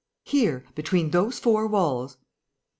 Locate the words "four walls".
1.37-2.17